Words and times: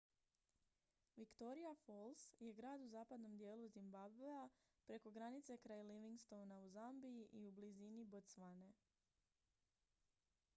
victoria 1.15 1.73
falls 1.81 2.23
je 2.39 2.53
grad 2.53 2.81
u 2.81 2.87
zapadnom 2.93 3.37
dijelu 3.37 3.67
zimbabwea 3.67 4.49
preko 4.85 5.11
granice 5.11 5.57
kraj 5.57 5.83
livingstona 5.83 6.59
u 6.59 6.67
zambiji 6.69 7.27
i 7.31 7.45
u 7.47 7.51
blizini 7.51 8.05
botswane 8.05 8.73